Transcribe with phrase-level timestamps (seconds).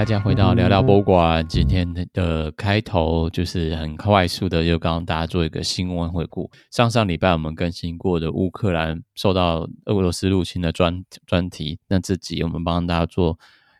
[0.00, 1.46] 大家回到聊聊博物馆。
[1.46, 6.50] 今天的开头就是很快速的，就刚刚大家做一个新闻回顾。
[6.70, 13.38] 上上礼拜我们更新过的乌克兰受到俄罗斯入侵的专专题，那这集我们帮大家做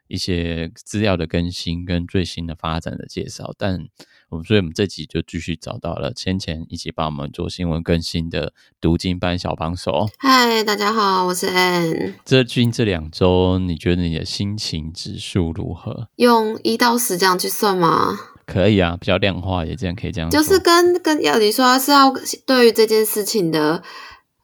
[0.09, 3.55] 一些资料的更新跟最新的发展的介绍。
[3.57, 3.89] 但
[4.31, 10.09] 我们所以，我们这集就继续找到了芊芊一起帮我们做新闻更新的读经班小帮手。
[10.19, 12.15] 嗨，大家好，我是 Ann。
[12.25, 16.07] 最近这两周，你觉得你的心情指数如何？
[16.15, 18.21] 用一到十这样去算吗？
[18.47, 20.31] 可以啊，比较量化也这样可以这样。
[20.31, 22.15] 就是跟跟要你说是要
[22.47, 23.83] 对于这件事情的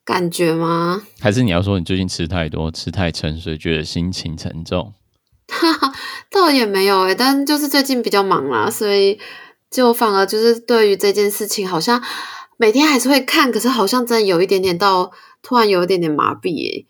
[0.04, 1.00] 感觉吗？
[1.20, 4.92] 还是你要说你最近吃太多，吃太撑，所以觉得心情沉重？
[5.46, 5.92] 哈哈，
[6.28, 9.20] 倒也没有诶，但就是最近比较忙啦，所以。
[9.70, 12.02] 就反而就是对于这件事情，好像
[12.56, 15.10] 每天还是会看，可是好像真的有一点点到
[15.42, 16.86] 突然有一点点麻痹诶。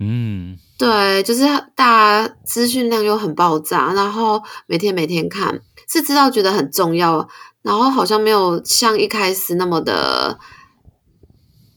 [0.00, 7.28] 嗯，对，就是大家资讯量又很爆炸，然后每天每天看，是知道觉得很重要，
[7.62, 10.38] 然后好像没有像一开始那么的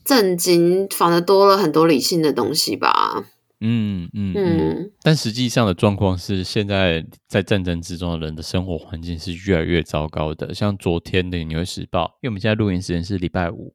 [0.04, 3.24] 震惊，反而多了很多理性的东西吧。
[3.64, 10.52] 嗯嗯嗯，但实际上的状况是，现在在战争之中的人的生活环境是越来越糟糕的。
[10.52, 13.72] 像昨天的《纽约时报》，因为我们现在录音时间是礼拜五，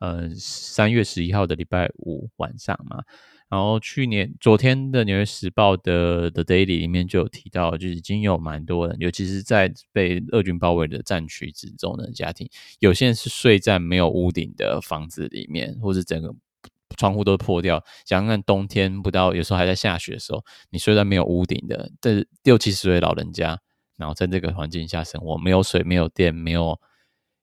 [0.00, 2.98] 呃，三月十一号的礼拜五晚上嘛。
[3.48, 12.46] 然后去年昨天的《纽约时报》的的 Daily 里面就有提到，就是已经有蛮多人，尤其是在被俄军包围的战区之中的家庭，
[12.78, 16.34] 有些人是睡在没有屋顶的房子里面，或是整个。
[16.96, 23.58] 窗户都破掉，想想看冬天不到，有时候还在下雪的时候，你虽然没有屋顶的，但六七十岁老人家，
[23.96, 26.78] 然后在这个环境下生活，没有水，没有电，没有，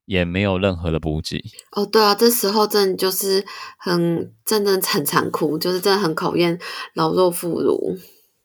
[0.05, 1.43] 也没有任何的补给。
[1.71, 3.45] 哦，对啊，这时候真的就是
[3.77, 6.59] 很，真的很残酷，就是真的很考验
[6.93, 7.97] 老弱妇孺。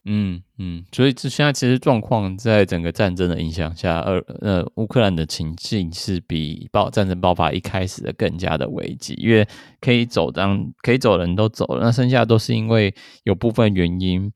[0.04, 9.46] 嗯嗯，所以这现在其实状况在整个战争的影响下，呃呃，乌克兰的情境是比爆战争爆发一开始的更加的危急，因为
[9.80, 12.92] 可以走当可以走的人都走了，那剩下都是因为
[13.22, 14.32] 有部分原因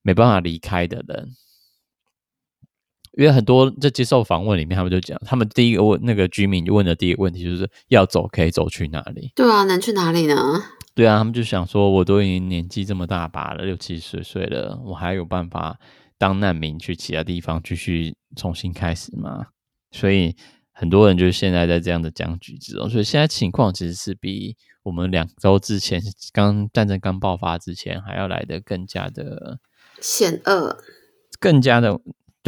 [0.00, 1.30] 没办法离开的人。
[3.18, 9.32] 因为很多在接受访问里面，他们就讲，他们第一个问那个居民就问的第一个问题就是要走可以走去哪里？
[9.34, 10.62] 对啊，能去哪里呢？
[10.94, 15.78] 对啊，他们就想说，我都已经年纪这么大把了，六七十岁了，我还有办法
[16.18, 19.46] 当难民去其他地方继续重新开始吗？
[19.90, 20.36] 所以
[20.72, 26.00] 很多人就是现在在这样的僵局之中，所以现在情况其实是比我们两周之前
[26.32, 29.58] 刚战争刚爆发之前还要来的更加的
[30.00, 30.76] 险恶，
[31.38, 32.00] 更加的。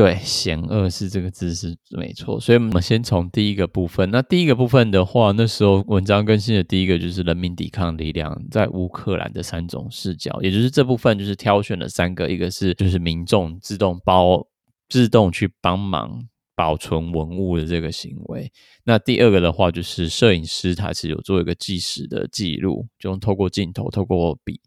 [0.02, 4.10] 对，险恶是这个字是没错，所以我们先从第一个部分。
[4.10, 14.44] 那第一个部分的话，那时候文章更新的第一个就是人民抵抗力量在乌克兰的三种视角，也就是这部分就是挑选了三个，一个是就是民众自动包
[14.88, 16.26] 自动去帮忙
[16.56, 18.50] 保存文物的这个行为。
[18.82, 24.60] 那第二个的话就是摄影师他是有做一个纪实的记录，就用透过镜头、透过笔，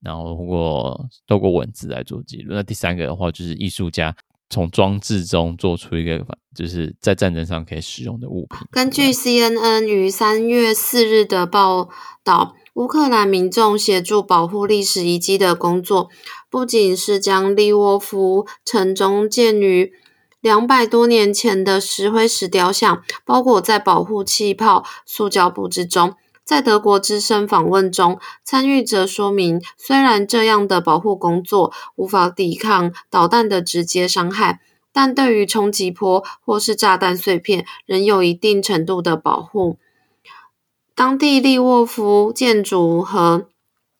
[0.00, 2.54] 然后通过透过文字来做记录。
[2.54, 4.14] 那第三个的话就是艺术家。
[4.50, 8.66] 从装置中做出一个，就是在战争上可以使用的物品。
[8.70, 11.88] 根据 CNN 于三月四日的报
[12.24, 16.08] 道，乌克兰民众协助保护历史遗迹的工作，
[16.48, 19.92] 不仅是将利沃夫城中建于
[20.40, 26.14] 两百多年前的石灰石雕像包裹在保护气泡塑胶布之中。
[26.48, 39.76] 在德国之声访问中，参与者说明，虽然这样的保护工作无法抵抗导弹的直接伤害，但对于冲击波或是炸弹碎片，仍有一定程度的保护。
[40.94, 43.46] 当地利沃夫建筑和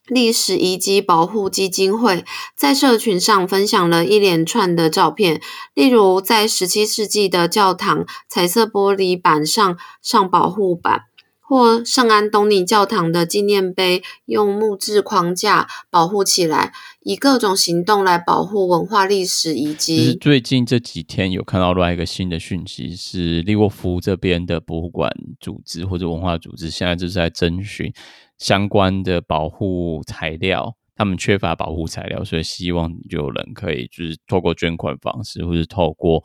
[0.06, 2.24] 历史遗迹保护基金会
[2.56, 5.42] 在社群上分享了一连串的照片，
[5.74, 11.02] 例如在十七世纪的教堂彩色玻璃板上上保护板。
[11.48, 20.14] 或圣安东尼教堂的纪念碑用木质框架保护起来，以各种行动来保护文化历史遗迹。
[20.20, 27.90] 最近这几天有看到另外一个新的讯息，是利沃夫这边的博物馆组织或者文化组织，现在就是在征询
[28.36, 36.22] 相关的保护材料，他们缺乏保护材料，所以希望有人可以就是透过捐款方式，或者透过。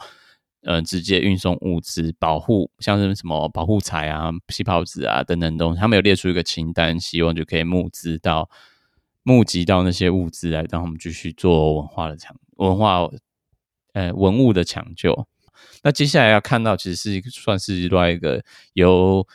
[0.64, 8.50] 呃，直接运送物资，保护像是什么保护材啊、气泡纸啊等等东西，他们有列出一个清单，希望就可以募资到
[9.24, 13.10] 募集到那些物资来，让他们继续做文化的抢文化，
[13.94, 15.28] 呃，文物的抢救。
[15.84, 18.44] 那接下来要看到，其实是算是另外一个
[18.74, 19.28] 由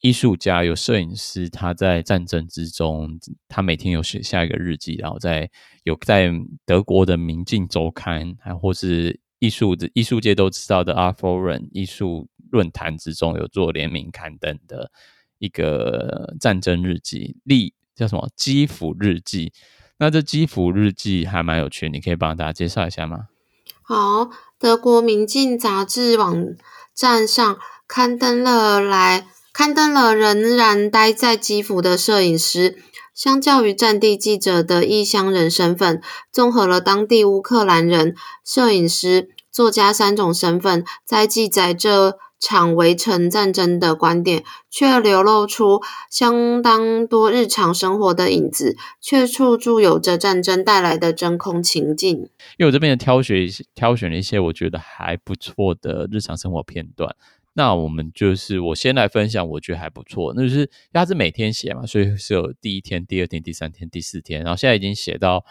[0.00, 3.18] 艺术家、有摄影师，他在战争之中，
[3.48, 5.50] 他每天有写下一个日记，然后在
[5.82, 6.30] 有在
[6.64, 14.90] 德国的《明镜周刊》，还或是艺术的艺术界都知道的 Art Forum 艺术论坛之中有做联名刊登的
[15.38, 19.48] 一个战争日记，历叫什么《基辅日记》。
[19.98, 23.26] 那这《基辅日记》还蛮有趣，你可以帮大家介绍一下吗？
[23.82, 26.56] 好，德国《明镜》杂志网
[26.94, 32.78] 站上刊登了来刊登了仍然待在基辅的摄影师，
[33.14, 36.00] 相较于战地记者的异乡人身份，
[36.32, 45.80] 综合了当地乌克兰人、摄影师、作家三种身份，在记载这场围城战争的观点，却流露出
[46.10, 52.28] 相当多日常生活的影子，却处处有着战争带来的真空情境。
[52.58, 53.46] 因为我这边挑选
[53.76, 57.14] 挑选了一些我觉得还不错的日常生活片段，
[57.52, 65.44] 那我们就是我先来分享，我觉得还不错，那就是他是每天写嘛，所以是有第一天、第二天、第三天、第四天，然后现在已经写到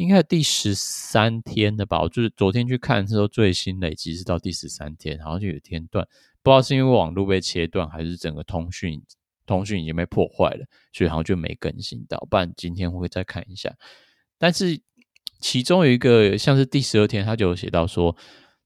[0.00, 2.00] 应该第十三天的吧？
[2.00, 6.08] 我就是昨天去看的时候，最新累积是到第十三天，然后就有天断。
[6.42, 9.02] 不知道是因为网络被切断，还是整个通讯
[9.44, 12.16] 通讯已经被破坏了，所以好像就没更新到。
[12.30, 13.70] 不然今天会再看一下。
[14.38, 14.80] 但是
[15.38, 18.16] 其中有一个像是第十二天，他就有写到说，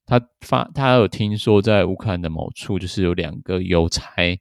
[0.07, 4.39] 他发他有听说在乌克兰的某处，就是有两个邮差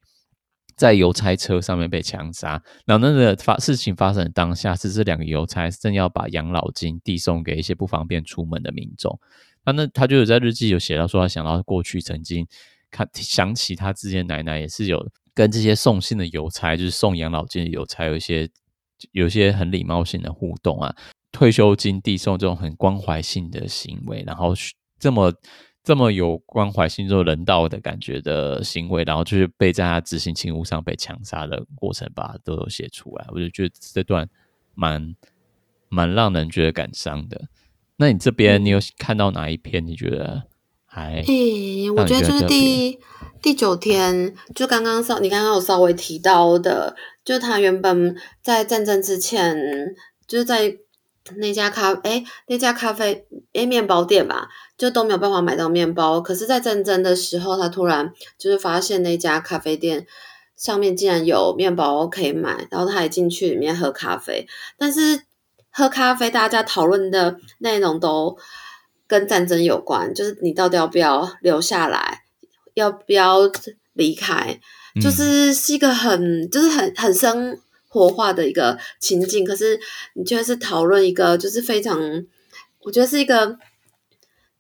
[0.76, 2.62] 在邮差车上面被枪杀。
[2.86, 9.20] 然后那个发事情发生的当下，是这两个邮差正要把养老金递送给一些不方便出门的民众。
[9.66, 12.48] 那那他就有在日记有写到说，他想到过去曾经。
[12.96, 18.48] 看想起他之前奶奶也是有跟这些送信的邮差，就是送养老金的邮差，有一些
[19.14, 20.96] 有一些很礼貌性的互动啊，
[21.32, 24.54] 退休金递送这种很关怀性的行为，然后
[25.00, 25.34] 这么
[25.84, 34.30] 这么有关怀性、这种人道的感觉的行为，然后就是被在他执行勤务上被枪杀的过程，把它都有写出来，我就觉得这段
[34.74, 35.16] 蛮
[35.90, 37.50] 蛮让人觉得感伤的。
[37.98, 39.86] 那你这边你有看到哪一篇？
[39.86, 40.44] 你觉得？
[40.96, 43.00] 诶、欸，我觉得就是第
[43.42, 46.96] 第九天，就刚刚稍你刚刚有稍微提到的，
[47.26, 49.58] 就他原本在战争之前，
[50.28, 50.78] 就是在
[51.38, 56.22] 那家咖诶、欸、那家咖啡诶面包店吧，就都没有办法买到面包。
[56.22, 60.06] 可是，在战争的时候，他突然就是发现那家咖啡店
[60.56, 64.48] 上面竟然有面包可以买，然后他还进去里面喝咖啡。
[64.78, 65.24] 但是
[65.72, 68.38] 喝咖啡，大家讨论的内容都。
[69.06, 72.24] 跟战争有关，就是你到底要不要留下来，
[72.74, 73.42] 要不要
[73.92, 74.60] 离开，
[75.00, 77.60] 就是是一个很，就是很很生
[77.90, 79.46] 活化的一个情景。
[79.46, 79.80] 可是
[80.16, 82.26] 你却是讨论一个，就是非常，
[82.80, 83.60] 我觉得是一个，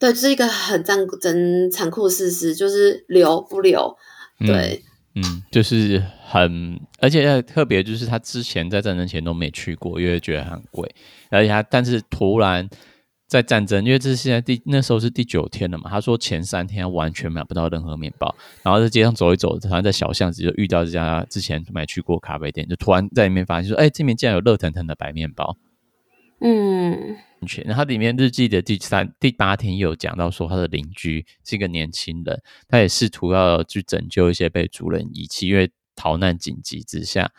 [0.03, 3.95] 对，就是一个很战争残酷事实，就是留不留，
[4.39, 4.83] 对，
[5.15, 10.93] 嗯，嗯，就是很，而且特别就是他之前在战争前都没去过，因为觉得很贵，
[11.29, 12.69] 而且他但是突然。
[13.25, 15.89] 在战争，因为这是现在第那时候是第九天了嘛。
[15.89, 25.57] 他说前三天完全买不到任何面包，然后在街上走一走，突然在小巷子就遇到这家之前没去过咖啡店，就突然在里面发现说：“哎、欸，这边竟然有热腾腾的白面包。”
[26.43, 27.17] 嗯，
[27.65, 37.31] 然后里面日记的第三、第八天有讲到说，他的邻居是一个年轻人，他也试图要去拯救一些被主人遗弃，因为逃难紧急之下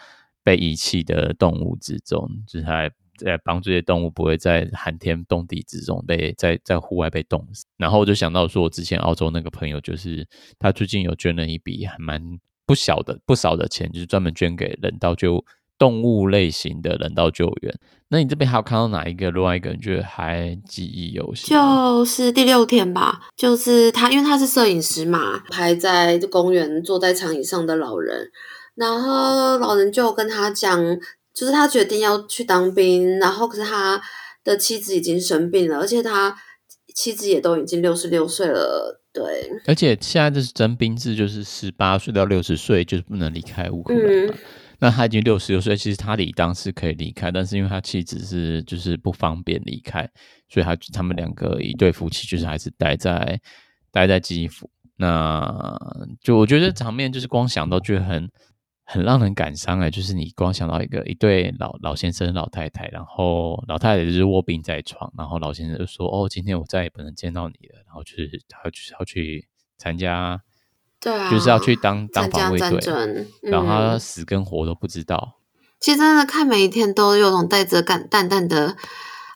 [0.43, 2.91] 被遗弃的动物之中，就是他。
[3.17, 10.27] 在帮助这些动物不会在寒天冻地之中被在在户外被冻死，然后我就想到说，我之前澳洲那个朋友，就是
[10.59, 12.21] 他最近有捐了一笔还蛮
[12.67, 15.45] 不小的不少的钱，就是专门捐给人道救
[15.85, 17.75] 动物类型的人道救援。
[18.09, 21.51] 那你这边还有看到哪一个另外一个人觉得还记忆犹新？
[21.51, 28.31] 就是第六天吧，就是他，因为他是摄影师嘛，拍在公园坐在长椅上的老人，
[28.75, 30.99] 然后老人就跟他讲。
[31.35, 34.01] 就是他决定要去当兵，然后可是他
[34.45, 36.33] 的妻子已经生病了，而且他
[36.95, 39.51] 妻子也都已经六十六岁了，对。
[39.67, 44.29] 而且现在这是征兵制，就是十八岁到六十岁就是不能离开乌克兰。
[44.29, 44.35] 嗯。
[44.79, 50.09] 那他已经六十六岁，其实他理当是可以离开，但是因为他妻子是就是不方便离开，
[50.49, 53.41] 所以他他们两个一对夫妻就是还是待在
[53.91, 54.71] 待在基辅。
[54.97, 55.77] 那
[56.21, 58.31] 就我觉得场面就是光想到就很。
[58.87, 70.39] 很让人感伤哎，就是你光想到一个一对老老先生、老太太，然后老太太就是卧病在床，然后老先生就说：“哦，今天我再也不能见到你了。”然后就是他就是要去参加，
[71.05, 75.35] 对啊，就是要去当当防卫队，嗯、然后他死跟活都不知道。
[75.79, 78.75] 其实真的看每一天都有种带着感淡淡的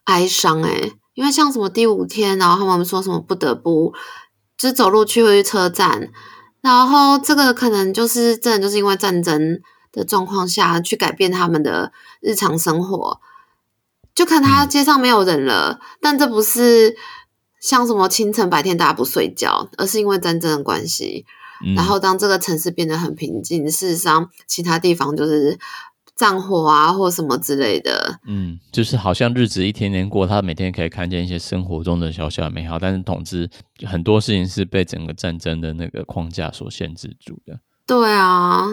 [0.04, 3.92] 哀伤哎，因为像什么第五天，然后他们说什么不得不
[4.56, 6.08] 就是走路去回车站。
[6.62, 9.60] 然后这个可能就是真的就是因为战争
[9.92, 13.20] 的状况下去改变他们的日常生活，
[14.14, 16.96] 就看他街上没有人了，嗯、但这不是
[17.60, 21.26] 像什么清晨白天大家不睡觉，而是因为战争的关系。
[21.64, 25.58] 嗯、然后当这个城市变得很平静，事实上其他地方就是。
[26.16, 33.48] 战火啊，或什么之类的，嗯，就是好像日子一天天过，他每天可以看见一些生活中的小小的美好，但是统治
[33.86, 37.60] 很多事情是被整个战争的那个框架所限制住的。
[37.86, 38.66] 对啊，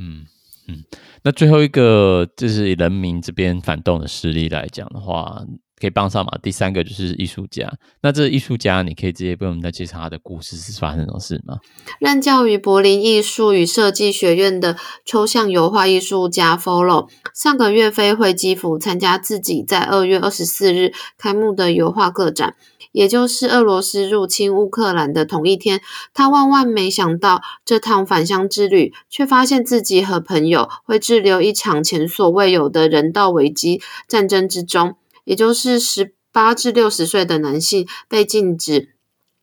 [0.00, 0.26] 嗯
[0.66, 0.82] 嗯，
[1.22, 5.44] 那最后一个就是以人民这边反动的势力来讲的话。
[5.80, 6.32] 可以帮上嘛？
[6.42, 7.72] 第三个就是艺术家。
[8.02, 11.58] 那这个艺术家，你可以直接跟我们再介绍他的故事是发生什么事吗？
[11.98, 22.54] 任教于柏林艺术与设计学院的抽象油画艺术家 Follow，上个月飞回基辅参加自己在二月二十四日开幕的油画个展，
[22.92, 25.80] 也就是俄罗斯入侵乌克兰的同一天。
[26.12, 34.96] 他万万没想到，这趟返乡之旅，却发现自己和朋友会滞留一场前所未有的人道危机战争之中。
[35.28, 38.94] 也就是十八至六十岁的男性被禁止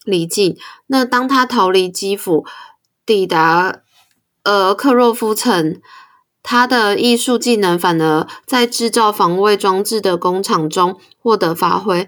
[0.03, 0.57] 离境。
[0.87, 2.43] 那当他逃离基辅，
[3.05, 3.83] 抵达
[4.41, 5.79] 呃克洛夫城，
[6.41, 12.07] 他的艺术技能反而在制造防卫装置的工厂中获得发挥。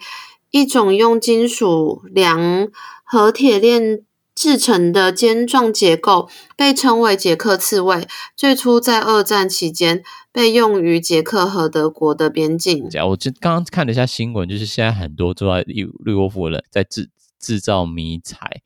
[0.49, 2.69] 一种用金属梁
[3.03, 4.01] 和铁链
[4.37, 8.07] 制成的尖状结构，被称为捷克刺猬。
[8.35, 10.03] 最初在二战期间。
[10.29, 12.87] 被用于捷克和德国的边境。
[13.09, 18.61] 我就刚刚看了一下新闻，就是现在很多住在利利沃夫的人在制制造迷彩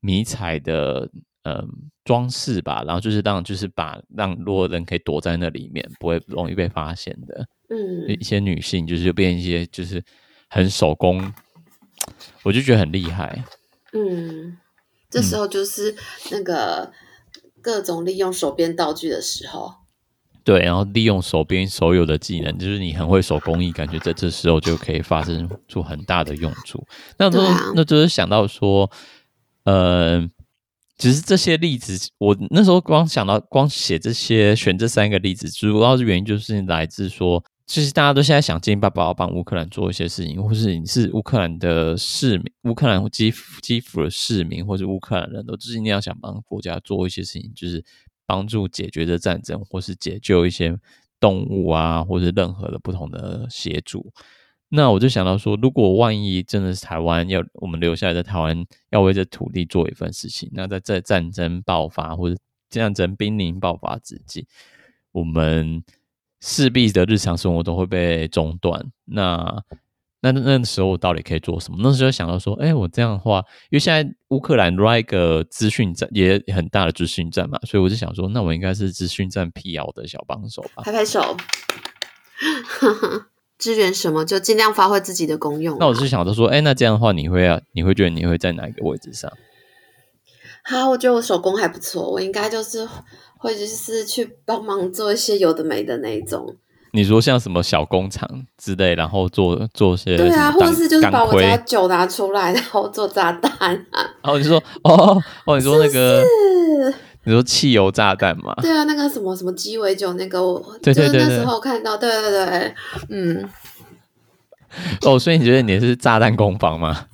[0.00, 1.08] 迷彩的
[1.44, 1.68] 嗯
[2.04, 7.46] 装饰吧，然后就是让就是把让如果人可以躲在那里面，不会容易被发现的。
[7.68, 10.02] 嗯，一些女性就是变一些就是
[10.48, 11.32] 很手工，
[12.42, 13.44] 我就觉得很厉害。
[13.92, 14.58] 嗯，
[15.14, 15.94] 这时候就是
[16.32, 16.90] 那个
[17.62, 19.72] 各种利用手边道具的时候。
[20.42, 26.84] 对，然后利用手边所有的技能，就是你很会手工艺，感觉在这时候就可以发生出很大的用处。
[27.16, 28.90] 那都、啊、那就是想到说，
[29.62, 30.28] 呃，
[30.98, 47.84] 其实这些例子，我那时候光想到光写这些，选这三个例子，主要的原因就是来自说，其实大家都现在想尽办法要帮乌克兰做一些事情，或是你是乌克兰的市民，乌克兰基辅基辅的市民，或是乌克兰人都就是一定要想帮国家做一些事情，就是。
[48.26, 50.74] 帮助解决这战争，或是解救一些
[51.20, 54.10] 动物啊，或是任何的不同的协助。
[54.70, 62.36] 那我就想到说，如果万一真的是台湾要我们留下来的台湾要为这土地做一份事情，那在这战争爆发或者
[62.70, 64.46] 战争濒临爆发之际，
[65.12, 65.84] 我们
[66.46, 68.92] 势必的日常生活都会被中断。
[69.06, 69.62] 那
[70.20, 71.78] 那那时候我到底可以做什么？
[71.80, 73.38] 那时候想到说，哎、欸，我这样的话，
[73.70, 80.82] 因为现在乌克兰来一个资讯站，也很大的资讯站嘛，所以我就想说，那我应该是资讯站辟谣的小帮手吧？
[80.82, 81.34] 拍拍手，
[83.56, 85.78] 支援什么就尽量发挥自己的功用。
[85.80, 87.60] 那我就想着说，哎、欸，那这样的话，你会啊？
[87.72, 89.32] 你会觉得你会在哪一个位置上？
[90.62, 92.88] 好，我觉得我手工还不错，我应该就是
[93.44, 96.56] 会就是去帮忙做一些有的没的那一种。
[96.92, 104.00] 你说像什么小工厂之类，然后做做些对啊，或者是就是把我家酒拿出来，然后做炸弹啊。
[104.22, 108.54] 然后你说哦哦，你说那个，是是你说汽油炸弹嘛？
[108.62, 112.74] 对啊，那个什么什么鸡尾酒那个，我就是那时候看到，对对对，对，
[113.10, 113.48] 嗯。
[115.02, 117.06] 哦，所以你觉得你是炸弹工坊吗？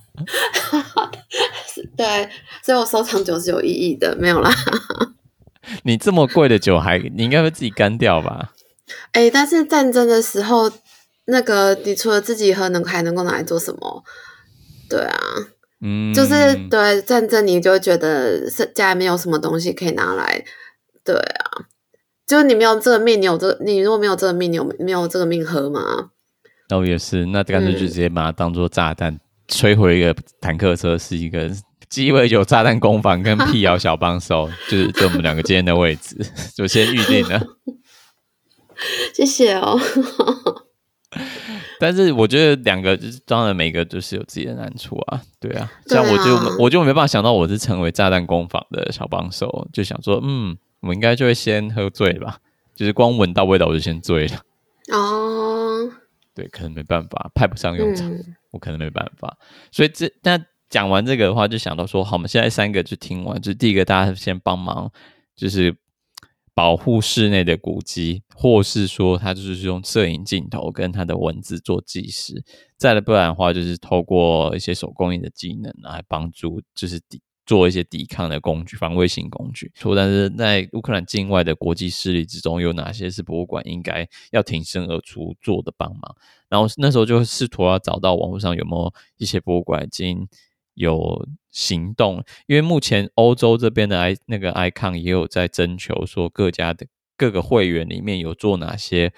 [1.97, 2.29] 对，
[2.63, 4.51] 所以我收藏酒是有意义的，没有啦。
[5.83, 8.53] 你这么贵的酒还，你应该会自己干掉吧？
[9.13, 10.71] 哎、欸，但是战争的时候，
[11.27, 14.05] 那个你除了自己喝，能还能够拿来做什么？
[14.89, 15.19] 对啊，
[15.81, 20.45] 嗯，就是对战争，你就会觉得是家里面有什么东西可以拿来？
[21.05, 21.71] 对啊，
[22.27, 26.11] 就是你没有这个命，你有这个，你如果没有这个命，你有没有这个命喝吗？
[26.71, 29.19] 哦，也是，那干脆就直接把它当做炸弹，
[29.49, 31.51] 摧毁一个坦克车，是一个
[31.90, 36.16] 鸡尾酒炸弹工坊跟辟谣小帮手， 就是就我们两个今天的位置，
[36.56, 37.42] 就先预定了。
[39.12, 39.78] 谢谢哦，
[41.78, 52.38] 但是我觉得两个就是当然每个都是有自己的难处啊，对啊，像我就、啊、我就没办法想到我是成为炸弹工坊的小帮手，就想说嗯，我应该就会先喝醉吧，
[52.75, 54.37] 就是光闻到味道我就先醉了。
[54.92, 55.90] 哦，
[56.35, 59.37] 对，可能没办法派不上用场，嗯、我可能没办法，
[59.70, 60.38] 所以这那
[60.71, 64.91] 讲完这个的话，就想到说好，我们现在三个就听完，就第一个大家先帮忙，
[65.37, 65.77] 就是。
[66.53, 72.45] 保护室内的古迹，或是说他就是用摄影镜头跟他的文字做纪实，
[72.77, 79.73] 再不然的话就是透过一些手工艺的技能来帮助，就是抵做一些抵抗的工具、防卫性工具。
[79.75, 86.15] 说，但是在乌克兰境外的国际势力之中，有哪些是博物馆应该要挺身而出做的帮忙？
[86.50, 90.29] 然后那时候就试图要找到网络上有没有一些博物馆已经
[90.81, 99.13] 有行动，因为目前欧洲这边的 i 那个 icon 也有在征求说各家的各个会员里面有做哪些。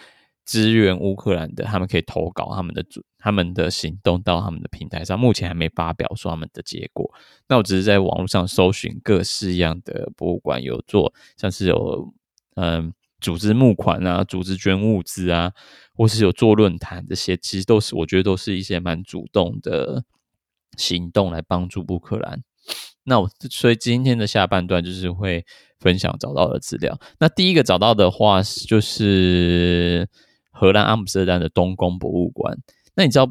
[0.45, 7.09] 支援乌克兰的，他们可以投稿他们的主，他们的行动到他们的平台上，目前还没发表说他们的结果。
[7.47, 12.13] 那我只是在网络上搜寻各式样的博物馆有做，像是有
[12.57, 15.53] 嗯组织募款啊，组织捐物资啊，
[15.95, 20.05] 或是有做论坛，这些其实都是我觉得都是一些蛮主动的
[20.77, 22.43] 行动来帮助乌克兰。
[23.05, 25.45] 那我所以今天的下半段就是会
[25.81, 26.99] 分享找到的资料。
[27.19, 30.09] 那第一个找到的话就是。
[30.55, 32.57] 荷兰阿姆斯特丹的东宫博物馆，
[32.95, 33.29] 那你知道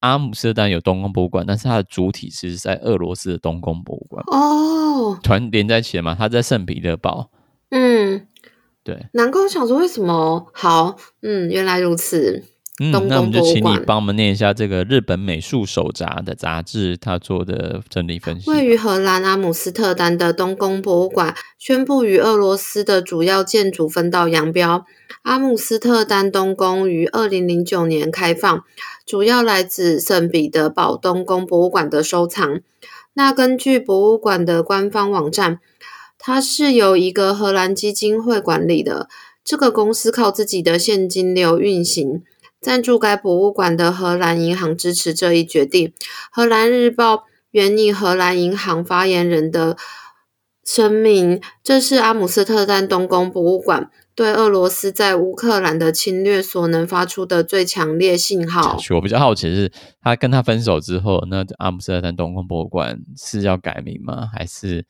[0.00, 7.30] 阿姆斯特丹有东宫博物馆，但是它的主体其实在俄罗斯的东宫博物馆哦，团连在一起的嘛，它在圣彼得堡。
[7.70, 8.28] 嗯，
[8.84, 12.44] 对，难怪我想说为什么好，嗯，原来如此。
[12.80, 18.48] 嗯，那我们就请你帮我们念一下这个日本美术手札的杂志，他做的整理分析。
[18.48, 24.86] 位于荷兰阿姆斯特丹的东宫博物馆宣布与俄罗斯的主要建筑分道扬镳。
[25.22, 28.62] 阿姆斯特丹东宫于二零零九年开放，
[29.04, 32.60] 主要来自圣彼得堡东宫博物馆的收藏。
[33.14, 35.58] 那根据博物馆的官方网站，
[36.16, 39.08] 它是由一个荷兰基金会管理的，
[39.44, 42.22] 这个公司靠自己的现金流运行。
[42.60, 45.92] 赞助该博物馆的荷兰银行支持这一决定。
[46.30, 49.76] 荷兰日报援引荷兰银行发言人的
[50.64, 59.72] 声明：“这是阿姆斯特丹东宫博物馆对俄罗斯在乌克兰的侵略所能发出的最强烈信号。”我比较好奇的是，
[60.02, 64.28] 他跟他分手之后，那阿姆斯特丹东宫博物馆是要改名吗？
[64.30, 64.84] 还是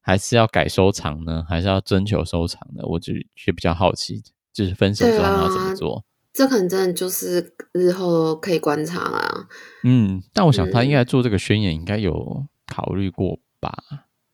[0.00, 1.44] 还是要改收藏呢？
[1.46, 2.82] 还是要征求收藏呢？
[2.84, 4.22] 我就也比较好奇，
[4.54, 6.04] 就是分手之后他要怎么做？
[6.32, 9.48] 这可能真的就是日后可以观察啊。
[9.84, 13.72] 嗯，但我想他应该做这个宣言，应该有考虑过吧？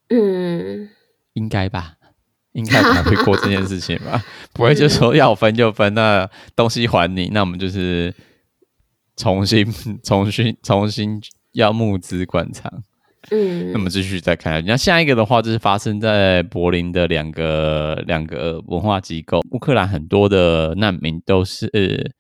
[0.08, 0.88] 嗯，
[1.32, 1.94] 应该吧，
[2.52, 4.22] 应该考虑过这件事情吧？
[4.52, 8.14] 不会就说要分就分，那东西还你，那我们就是
[9.16, 9.66] 重新、
[10.04, 11.20] 重新、重新
[11.52, 12.82] 要募资馆藏。
[13.30, 19.40] 嗯，那么继续再看，那下一个的话就是发生在柏林的两个两个文化机构。
[19.50, 22.12] 乌克兰很多的难民都是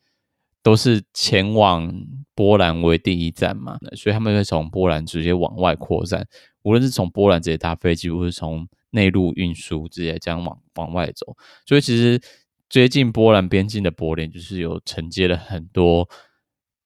[0.62, 1.92] 都是前往
[2.34, 6.26] 波兰为第一站嘛，所以他们会从波兰直接往外扩散，
[6.62, 11.36] 无论是从波兰直接搭飞机，或是从内陆运输，直接这样往往外走。
[11.66, 12.20] 所以其实
[12.68, 16.08] 接近波兰边境的柏林，就是有承接了很多。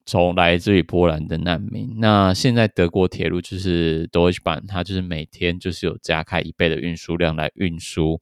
[0.06, 8.20] 从来自于波兰的难民，那现在德国铁路就是 Deutsche Bahn，它就是每天就是有加开一倍的运输量来运输，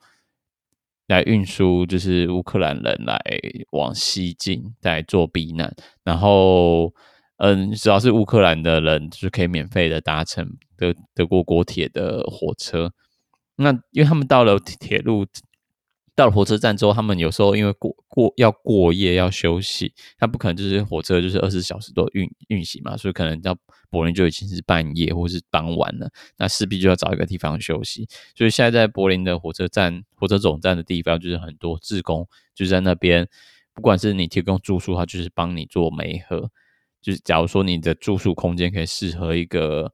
[1.07, 3.19] 来运输就是乌克兰人来
[3.71, 6.93] 往西进来做避难，然后
[7.39, 12.93] 嗯，只要是乌克兰的人，就是可以免费的搭乘德德国国铁的火车，
[13.57, 15.27] 那因为他们到了铁路。
[16.19, 23.57] 到了火车站之后，他们有时候因为过过要过夜要休息，他不可能就是火车就是二十四小时都运运行嘛，所以可能到
[23.89, 28.09] 柏林就已经是半夜或是傍晚了，那势必就要找一个地方休息。
[28.35, 33.29] 所以现在在柏林的火车站、火车总站的地方，就是很多志工就在那边，
[33.73, 36.51] 不管是你提供住宿，他就是帮你做媒合，
[37.01, 39.93] 就是假如说你的住宿空间可以适合一个。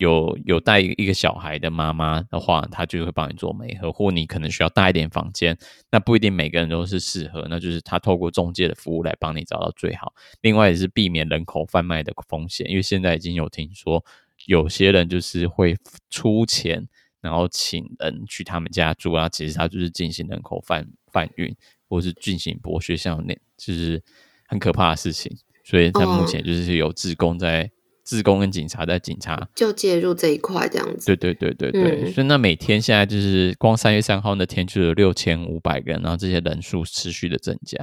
[0.00, 5.54] 有有带一个小孩的妈妈的话，她就会帮你做媒合，或你可能需要大一点房间，
[5.90, 10.14] 那不一定每个人都是适合，那就是他透过中介的服务来帮你找到最好。
[10.40, 14.02] 另外也是避免人口贩卖的风险，因为现在已经有听说
[14.46, 15.76] 有些人就是会
[16.08, 16.88] 出钱，
[17.20, 21.54] 然后请人去他们家住啊，其实他就是进行人口贩贩运，
[21.90, 24.02] 或是进行剥削，像那就是
[24.48, 25.36] 很可怕的事情。
[25.62, 27.70] 所以他目前就是有志工在。
[28.16, 31.06] 志工跟警察在警察就介入这一块，这样子。
[31.06, 37.78] 对对对对对，嗯、所以那每天现在就是光三月三号那天就有六千五百个人，然后这些人数持续的增加。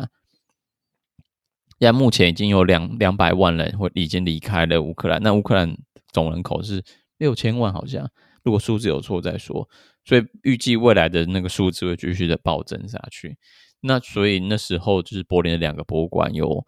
[1.80, 5.78] 现在目前已经有两两百万人或已经离开了乌克兰，那乌克兰
[6.12, 6.84] 总人口是
[7.18, 8.12] 六千万，好像
[8.44, 9.70] 如果数字有错再说。
[10.04, 13.38] 所以预计未来的那个数字会继续的暴增下去。
[13.80, 16.66] 那所以那时候就是柏林的两个博物馆有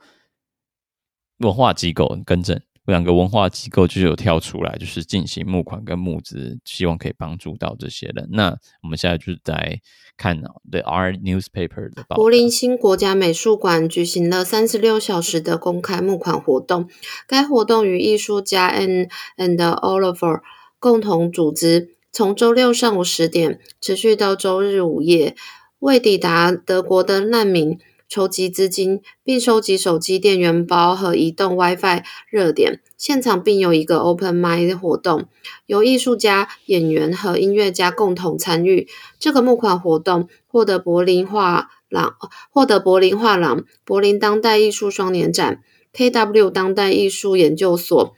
[1.39, 2.61] 文化机构更正。
[2.89, 8.27] 两个文化机构就有跳出来，就是进行募款跟募资，希望可以帮助到这些人。
[8.31, 9.79] 那我们现在就是在
[10.17, 12.17] 看 The R Newspaper 的报。
[12.17, 16.89] 柏林新国家美术馆举行了三十六小时的公开募款活动，
[17.27, 20.41] 该活动与艺术家 N and Oliver
[20.79, 21.95] 共同组织。
[22.11, 25.35] 从周六上午十点持续到周日午夜，
[25.77, 27.77] 为抵达德国的难民
[28.09, 32.81] 筹集资金，并收集手机电源包和移动 WiFi 热点。
[32.97, 35.27] 现场并有一个 Open Mic 活动，
[35.67, 38.87] 由艺术家、演员和音乐家共同参与。
[39.19, 42.15] 这个募款活动获得柏林画廊、
[42.49, 45.61] 获得柏林画廊、柏林当代艺术双年展、
[45.93, 48.15] KW 当代艺术研究所。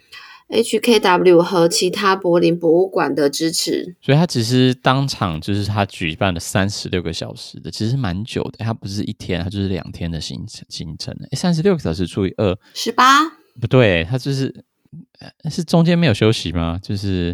[0.51, 8.63] HKW 和其他柏林博物馆的支持，所以他其实当场就是他举办了三十六个小时的，其实蛮久的。
[8.65, 11.15] 他不是一天，他就是两天的行程行程。
[11.31, 13.23] 诶，三十六个小时除以二，十八？
[13.59, 14.63] 不对，他就是
[15.49, 16.77] 是中间没有休息吗？
[16.83, 17.27] 就是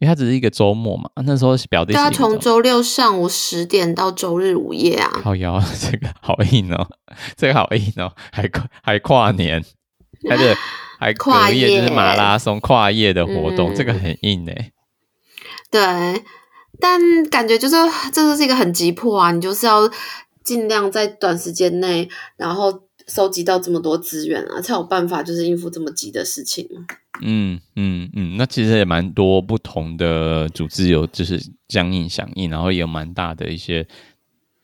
[0.00, 1.08] 因为他只是一个周末嘛。
[1.24, 5.20] 那时候表弟他从周六上午十点到周日午夜啊。
[5.22, 6.88] 好腰， 这个好硬哦，
[7.36, 9.64] 这个好硬哦，还跨还跨年，
[10.28, 10.56] 还是。
[10.98, 14.72] 还跨夜就是马拉松跨夜的活动，嗯、这个很硬诶、欸。
[15.70, 16.22] 对，
[16.80, 17.76] 但感觉就是
[18.12, 19.88] 这就是一个很急迫啊，你就是要
[20.42, 26.68] 尽量在短时间内，然后收集到这么多资源啊，才有办法就是应付这么急的事情。
[27.20, 33.86] 嗯嗯嗯，那其实也蛮多不同的组织有就是相应响应，然后也有蛮大的一些，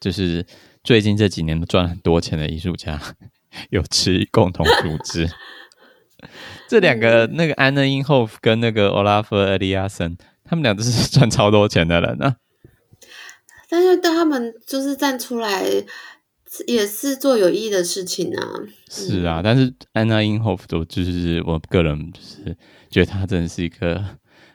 [0.01, 0.47] 就是
[0.83, 3.01] 最近这几年都赚了很多钱的艺术家
[3.71, 5.29] 有持共同组织。
[6.69, 12.37] 这两个，那个安娜因霍夫跟那个奥拉夫·埃利亚森，他们俩都是赚超多钱的人呢。
[13.69, 15.65] 但是，当他们就是站出来，
[16.67, 18.43] 也是做有意义的事情啊。
[18.89, 22.57] 是啊，但是安娜因霍夫都就是我个人就是
[22.89, 24.01] 觉得他真的是一个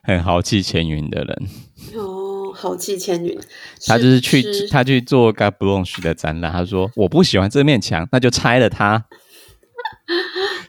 [0.04, 1.48] 很豪气千云的人。
[1.96, 3.38] 哦，豪气千云。
[3.88, 9.04] 他就是去是他去做盖布隆许的展览，他说我不喜欢这面墙，那就拆了它。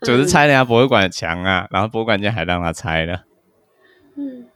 [0.02, 3.24] 就是拆人家博物馆的墙啊，然后博物馆家还让他拆了，
[4.16, 4.46] 嗯，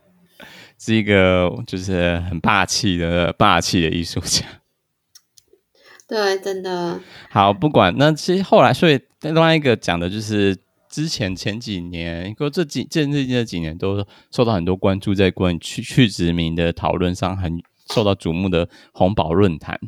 [0.78, 4.44] 是一个就是很霸气的霸气的艺术家，
[6.08, 6.98] 对，真的。
[7.30, 10.56] 好，不管那其实后来，所以另外一个讲的就是
[10.88, 17.60] 之前前几年，或这几近最近这几年都受到很多关注，在关于去去殖民的讨论上很
[17.92, 19.78] 受到瞩目的红宝论坛。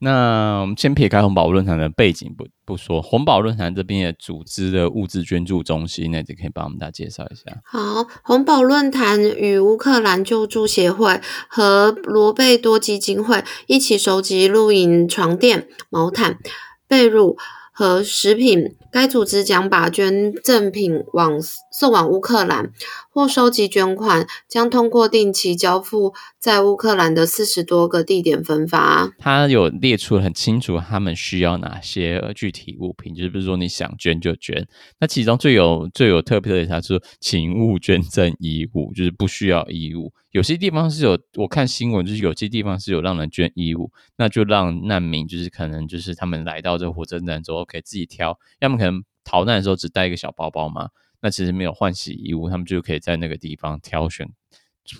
[0.00, 7.60] 那我们先撇开红宝论坛的背景不不说，红宝论坛这边也组织的物资捐助中心，那就可以帮我们大家介绍一下。
[7.64, 16.38] 好，红宝论坛与乌克兰救助协会和罗贝多基金会一起收集露营床垫、毛毯、
[16.86, 17.36] 被褥。
[17.78, 21.32] 和食品，该组织将把捐赠品往
[21.70, 22.70] 送往乌克兰，
[23.16, 29.10] 或收集捐款，将通过定期交付在乌克兰的四十多个地点分发。
[29.18, 34.68] 他有列出很清楚，他们需要哪些具体物品，就是比如说你想捐就捐。
[35.00, 40.12] 那其中最有最有特别的，他说请勿捐赠衣物，就是不需要衣物。
[40.32, 54.28] 有些地方是有，我看新闻就是有些地方是有让人捐衣物，那就让难民就是可能就是他们来到这火车站之后可以自己挑，要么可能逃难的时候只带一个小包包嘛，那其实没有换洗衣物，他们就可以在那个地方挑选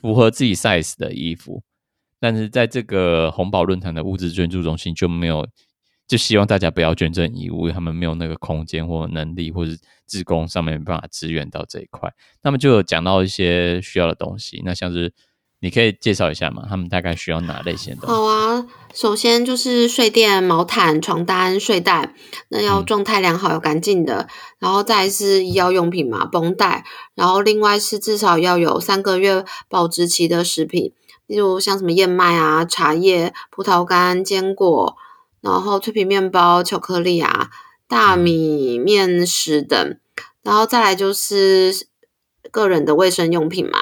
[0.00, 1.62] 符合自己 size 的衣服。
[2.18, 5.46] 但是在这个红宝论坛的物资捐助中心就没有，
[6.06, 12.12] 就希望大家不要捐赠衣物，他们没有那个空间或能力，或是志工上面没办法支援到这一块。
[12.42, 15.12] 那么就有讲到一些需要的东西，那像是。
[15.58, 16.64] 你可以介绍一下吗？
[16.68, 18.06] 他们大概需要哪类型的？
[18.06, 22.14] 好啊，首先就是睡垫、毛毯、床单、睡袋，
[22.50, 24.22] 那要状态良好、又干净的。
[24.22, 26.84] 嗯、然后再是医药用品嘛，绷带。
[27.14, 30.92] 然后另外是至少要有三个月保质期的食品，
[31.26, 34.96] 例如像什么燕麦啊、茶叶、葡萄干、坚果，
[35.40, 37.48] 然后脆皮面包、巧克力啊、
[37.88, 39.88] 大米面食等。
[39.88, 39.98] 嗯、
[40.42, 41.88] 然后再来就是。
[42.50, 43.78] 个人的卫生用品嘛，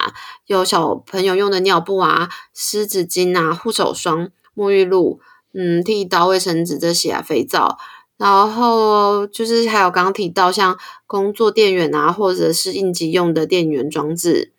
[0.46, 5.20] 有小朋友用的尿布啊、湿纸巾啊、护手霜、沐浴露、
[5.52, 7.78] 嗯、剃刀、卫生纸这些啊、肥皂，
[8.16, 14.52] 然后就是还有刚刚提到像工作电源啊，或者是应急用的电源装置。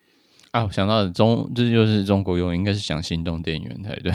[0.52, 4.14] 啊，我想到的中，这就是中国用，应该是想行动电源才对。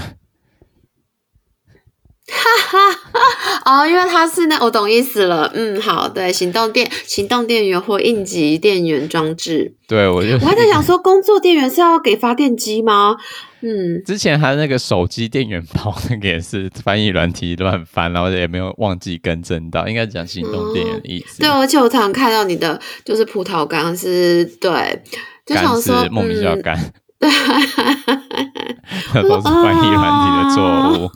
[2.31, 5.51] 哈哈，哦，因为它是那，我懂意思了。
[5.55, 9.75] 嗯，好，对，行动电、行动电源或应急电源装置。
[9.88, 13.16] 对，我就我还在想说，工作电源是要给发电机吗？
[13.62, 21.43] 嗯，之前还有那个手机电源包，那个也是翻译软体乱翻，然后也没有忘记更正到，应该讲行动电源的意思。
[21.43, 25.03] 嗯、对，而且我常常看到你的就是葡萄干是，对，
[25.45, 26.79] 就想说莫名其妙干，
[27.19, 27.29] 对，
[29.14, 31.11] 那都是翻译软体的错误。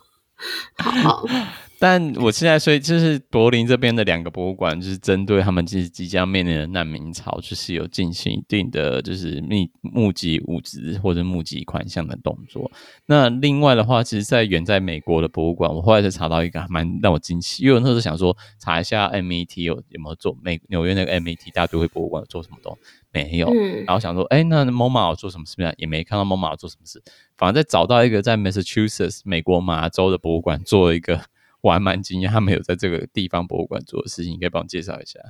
[0.78, 1.24] 好，
[1.78, 12.70] 但我现在所以就是柏林这边的两个博物馆，就是针对他们就是即将面临的难民潮，就是有进行一定的就是密募集物资或者募集款项的动作。
[13.07, 22.76] 那另外的话，其实，在远在美国的博物馆，我后来才查到一个还蛮让我惊奇，因为我那时候想说查一下 MET 有有没有做美纽约那个 MET 大都会博物馆做什么东。
[23.14, 25.72] 没有，嗯、然后想说，哎，那 MoMA 做什么事情？
[25.79, 27.00] 也没看到 MoMA 做什么事，
[27.38, 31.20] 反而在找到一个在 Massachusetts 美国麻州的博物馆做一个，
[31.61, 35.20] 我还蛮惊讶，他们有在这个地方博物馆做的事情，你可以帮我介绍一下。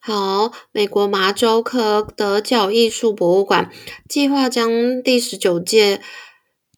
[0.00, 3.70] 好，美国麻州科德角艺术博物馆
[4.08, 6.00] 计划将第十九届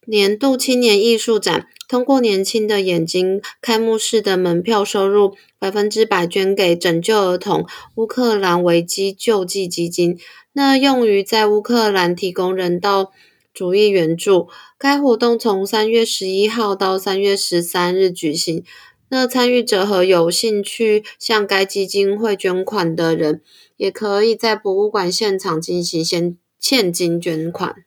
[0.07, 10.19] 年度青年艺术展通过年轻的眼睛开幕式的门票收入百分之百捐给拯救儿童乌克兰危机救济基金。
[10.59, 13.13] 那用于在乌克兰提供人道
[13.55, 14.49] 主义援助。
[14.77, 18.65] 该活动从三月十一号到三月十三日举行。
[19.09, 23.41] 那参与者和有兴趣向该基金会捐款的人，
[23.77, 27.85] 也可以在博物馆现场进行现现金捐款。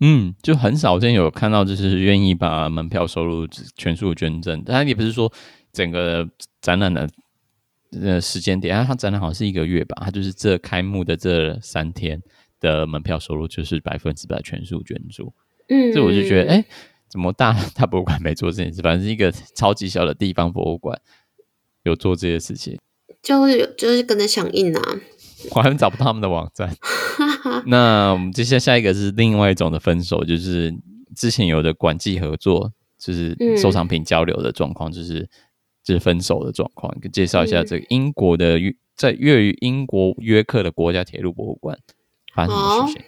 [0.00, 5.32] 嗯，就很少见有看到就是愿意把门票收入全数捐赠，但也不是说
[5.72, 6.28] 整个
[6.60, 7.08] 展览的。
[8.00, 12.22] 呃，时间点，它展览好像是一个月吧，它就是这开幕的这三天
[12.60, 15.34] 的门票收入就是百分之百全数捐助。
[15.68, 16.64] 嗯，所以我就觉得，哎、欸，
[17.08, 18.80] 怎么大 大博物馆没做这件事？
[18.80, 21.00] 反正是一个超级小的地方博物馆
[21.82, 22.78] 有做这些事情，
[23.20, 25.00] 就是就是跟着响应啊。
[25.56, 26.72] 我还找不到他们的网站。
[27.66, 30.72] 那我们接下下一个是另外一种的分手，就是
[31.16, 35.28] 之前有的馆际合作，就是收藏品交流的状况，就是。
[35.94, 41.78] 是分手的状况，介绍一下这个英国的约在位于英国约克的国家铁路博物馆
[42.34, 43.02] 发生什么事情？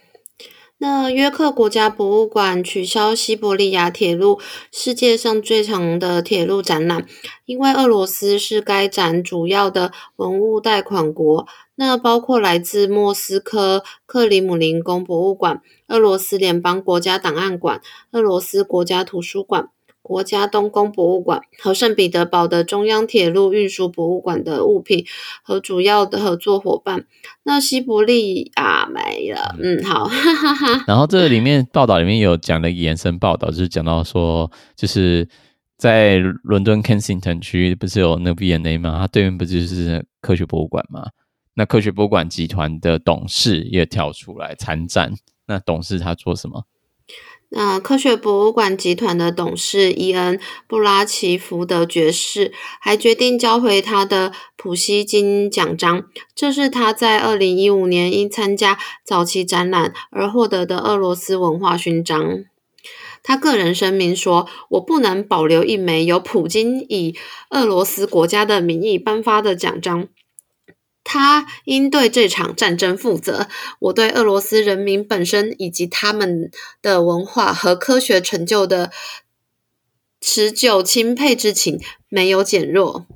[0.79, 4.41] 那约克国家博物馆取消西伯利亚铁路
[4.73, 7.07] 世界上最长的铁路展览，
[7.45, 11.47] 因为俄罗斯是该展主要的文物贷款国。
[11.77, 19.69] 那包括来自莫斯科克里姆林宫博物馆、俄罗斯联邦国家档案馆、俄罗斯国家图书馆。
[20.03, 25.07] 国家东宫博物馆和圣彼得堡的中央铁路运输博物馆的物品
[25.43, 27.07] 和主要的合作伙伴。
[27.45, 30.05] 那西伯利亚没了，嗯，好。
[30.05, 35.29] 哈哈哈然后这里面报道里面有讲的延伸报道，就是讲到说，就是
[35.79, 38.99] 在伦敦 Kensington 区不是有那个 V&A 吗？
[39.01, 41.07] 它对面不就是科学博物馆吗？
[41.55, 45.13] 那科学博物馆集团的董事也跳出来参战。
[45.47, 46.65] 那董事他做什么？
[47.55, 62.45] 那科学博物馆集团的董事伊恩·布拉奇福德爵士还决定交回他的普希金奖章，这是他在二零一五年因参加早期展览而获得的俄罗斯文化勋章。
[63.23, 67.15] 他个人声明说：“我不能保留一枚由普京以
[67.51, 70.09] 俄罗斯国家的名义颁发的奖章。”
[71.05, 73.49] 他应对这场战争负责。
[73.81, 78.91] 我对俄罗斯人民本身以及他们的文化和科学成就的
[80.21, 83.07] 持久钦佩之情没有减弱。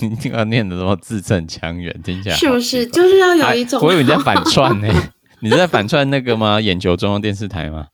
[0.00, 3.80] 你这个念的这么字正腔圆，听起来是不是就是要有一种？
[3.80, 4.88] 我以为你在反串呢。
[5.40, 6.60] 你是在反串那个吗？
[6.60, 7.86] 眼球中央电视台吗？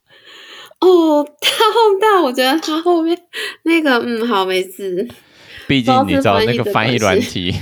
[0.81, 3.19] 哦，他后面，我觉得他后面
[3.64, 5.07] 那个，嗯，好，没事。
[5.69, 7.55] 毕竟你知道那个翻译软体，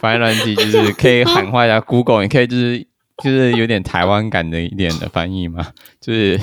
[0.00, 2.86] 翻译软体就是可以喊话一下 Google，你可以就是
[3.22, 5.66] 就是有点台湾感的一点的翻译嘛，
[6.00, 6.38] 就是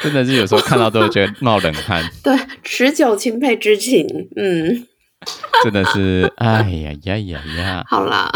[0.00, 2.04] 真的是有时候看到都会觉得冒冷汗。
[2.22, 4.06] 对，持久钦佩之情，
[4.36, 4.86] 嗯，
[5.64, 7.84] 真的是，哎呀呀呀呀！
[7.86, 8.30] 好啦。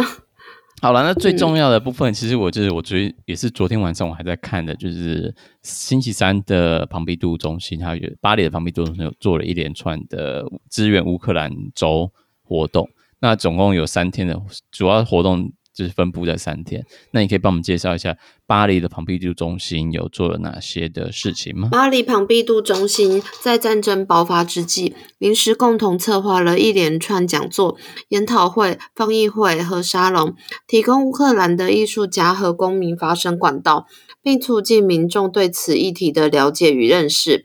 [0.83, 12.13] 好了，那最重要的部分，嗯、其实我就是我昨也是昨天晚上我还在看的，就是星期三的庞毕度中心，还有巴黎的庞毕度中心有做了一连串的支援乌克兰州
[12.45, 12.89] 活动，
[13.21, 15.53] 那总共有三天的主要活动。
[15.77, 21.69] 就是分布在三天，那你可以帮我们介绍一下巴黎的庞毕度中心有做了哪些的事情吗？
[21.71, 27.77] 巴黎庞毕度中心在战争爆发之际，临时共同策划了一连串讲座、
[28.09, 30.35] 研讨会、放映会和沙龙，
[30.67, 33.85] 提供乌克兰的艺术家和公民发声管道，
[34.23, 37.45] 并促进民众对此议题的了解与认识。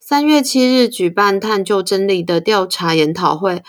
[0.00, 3.62] 三月七日举办探究真理的调查研讨会，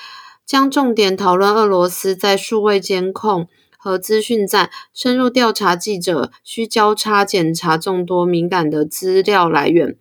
[0.50, 3.48] 将重点讨论俄罗斯在数位监控。
[3.82, 9.96] 和资讯战深入调查，记者需交叉检查众多敏感的资料来源，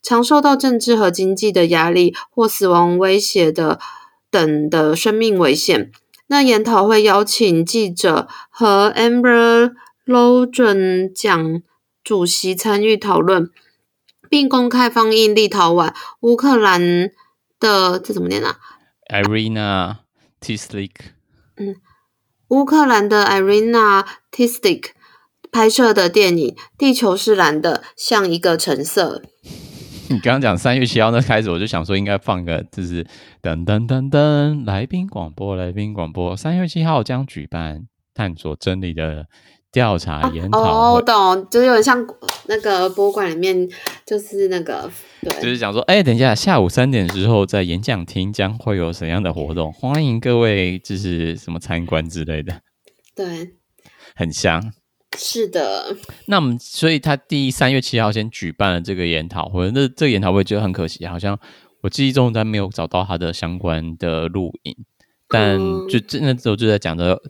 [0.00, 3.80] 常受到政治和经济的压力或死亡威胁的
[4.30, 5.90] 等的生命危险。
[6.28, 9.72] 那研讨会邀请记者和 Amber
[10.06, 11.62] Lodgen 奖
[12.04, 13.50] 主席参与讨论，
[14.30, 17.10] 并公开放映立陶宛、乌克兰
[17.58, 18.58] 的这怎么念啊
[19.08, 19.98] Irina
[20.40, 20.90] Tislik。
[21.56, 21.76] 嗯，
[22.48, 24.90] 乌克兰的 Irina Tislik
[25.50, 29.22] 拍摄的电影《地球是蓝的，像一个橙色》。
[30.08, 33.04] 你刚刚讲三月七号那开始，我就想说应该放个就是
[33.42, 39.26] 噔噔噔噔来宾广播，来宾广播，三月七号将举办探索真理的。
[39.72, 42.02] 调查研讨、啊、哦，我懂，就是有点像
[42.46, 43.68] 那个博物馆里面，
[44.06, 49.70] 就是那个，对，就是讲说，哎、欸，等一下，下午三点之后在演讲厅将会有怎样的活动？
[49.72, 52.62] 欢迎各位，就是什么参观之类的。
[53.14, 53.50] 对，
[54.14, 54.72] 很像。
[55.18, 55.94] 是的。
[56.26, 61.38] 那我们，所以他第三月七号先举办了这个研讨会，那这个研讨会就很可惜，好像
[61.82, 64.74] 我记忆中他没有找到他的相关的录影，
[65.28, 67.20] 但就真的时候就在讲的。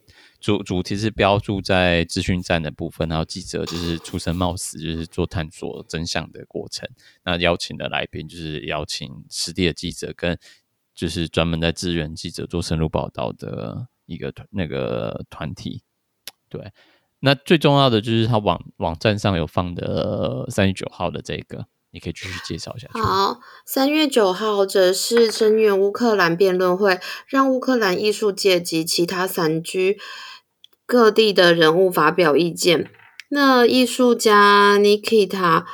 [0.41, 6.89] 主主题是标注在资讯站的部分，然后记者就是出生冒死，就是做探索真相的过程。
[7.25, 10.39] 那邀请的来宾就是邀请实地的记者，跟
[10.95, 15.83] 就是专门在支援记者做深入报道的一个团那个团体。
[16.49, 16.73] 对，
[17.21, 22.89] 那最重要的就是他网网站上有放的三月九号的这个，你可以继续介绍一下。
[22.91, 29.97] 好，三月九号则是声援乌克兰辩论会，让乌克兰艺术界及其他散居。
[30.85, 32.91] 各地的人物发表意见。
[33.31, 35.65] 那艺术家 Nikita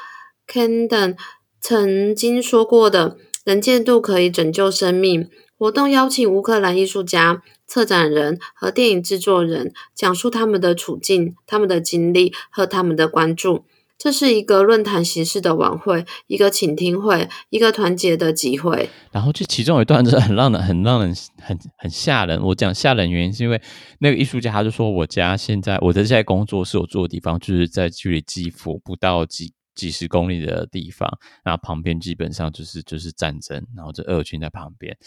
[0.46, 1.16] k e n d e n
[1.60, 13.64] 曾经说过的“能见度可以拯救生命”活动，邀请乌克兰艺术家、策展人和电影制作人讲述他们的处境、他们的经历和他们的关注。
[14.02, 18.90] 这是一个论坛形式的晚会，一个倾听会，一个团结的集会。
[19.12, 22.42] 然后，这其中有一段真的很让人、很让人、很很吓人。
[22.42, 23.62] 我讲吓人原因是因为
[24.00, 31.08] 那个艺术家他就说：“我家现在，我的现在工作是我住的地方，就是在距离基辅不到几几十公里的地方。
[31.44, 34.98] 那旁边基本上就是就是战争，然后这俄军在旁边。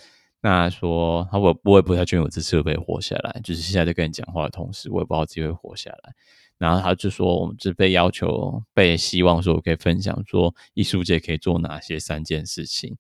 [0.41, 3.41] 那说他我我也不太确定我这次会不会活下来。
[3.43, 6.13] 就是现在在跟你讲话的同时，我也不知道自己会活下来。”
[6.57, 12.95] 然后他就说，我们就被要求、被希望说，可以分享说，艺术界可以做哪些三件事情。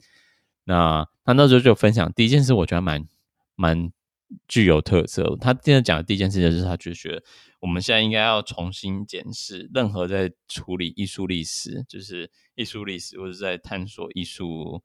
[0.65, 3.07] 那他那时候就分享第一件事，我觉得蛮
[3.55, 3.91] 蛮
[4.47, 5.37] 具有特色。
[5.39, 7.23] 他今天讲的第一件事情就是，他就觉得
[7.61, 14.83] 我们现在应该要重新检视任何在处理艺术历史，就是艺术历史或者在探索艺术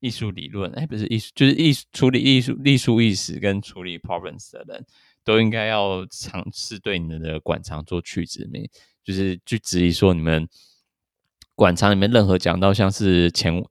[0.00, 4.86] 艺术理论，哎，不是艺术，就是艺处理艺术艺术意识跟处理 problems 的人。
[5.28, 8.66] 都应该要尝试对你们的馆藏做去殖民，
[9.04, 10.48] 就是去质疑说你们
[11.54, 13.62] 馆藏里面任何讲到像是前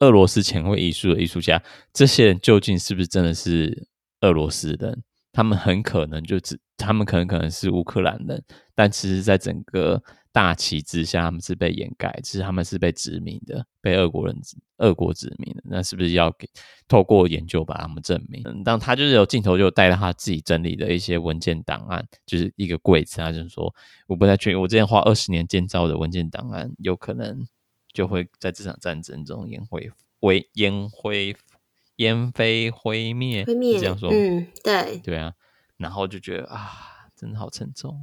[0.00, 1.62] 俄罗斯前卫艺术的艺术家，
[1.94, 3.86] 这些人究竟是不是真的是
[4.20, 5.02] 俄罗斯人？
[5.32, 8.44] 他们很可能就只，他们可能可能是乌克兰人，
[8.74, 10.02] 但其实在整个。
[10.38, 14.40] 大旗之下，他们是被掩盖，其实他们是被殖民的，被俄国人、
[14.76, 15.62] 俄国殖民的。
[15.64, 16.48] 那是不是要给
[16.86, 18.40] 透过研究把他们证明？
[18.44, 23.16] 嗯，当他就是有镜头，就带到他自己整理的一些文件档案，就是一个柜子。
[23.16, 23.74] 他就是说，
[24.06, 27.44] 我不太确定，我之前花二十年建造的文件档案，有可能
[27.92, 31.34] 就会在这场战争中烟灰灰烟灰
[31.96, 33.44] 烟飞灰灭。
[33.44, 35.32] 灰灭这样说，嗯，对，对啊。
[35.78, 36.70] 然后就觉得啊，
[37.16, 38.00] 真的好沉重。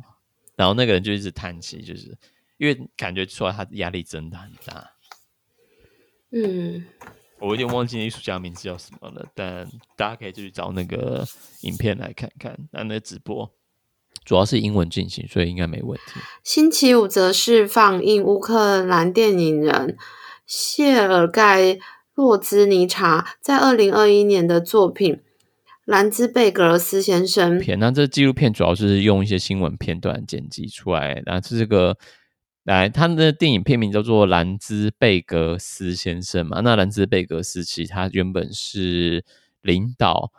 [0.56, 2.18] 然后那个人就一直叹气，就是
[2.58, 4.92] 因为感觉出来他压力真的很大。
[6.32, 6.86] 嗯，
[7.40, 11.26] 我有点忘记艺术家名字叫什么了，但大家可以去找那个
[11.62, 12.58] 影片来看看。
[12.72, 13.54] 那那直播
[14.24, 16.20] 主要是英文进行，所以应该没问题。
[16.44, 19.98] 星期五则是放映乌克兰电影人
[20.46, 21.78] 谢尔盖
[22.14, 25.22] 洛兹尼查在二零二一年的作品。
[25.86, 31.96] 兰兹贝格斯先生片，那这纪录片主要就是用一些新闻片段剪辑出来，然后这个
[32.64, 36.62] 来他们的电影片名叫做《兰兹贝格斯先生》嘛。
[36.62, 39.24] 那兰兹贝格斯其实他原本是
[39.62, 40.32] 领导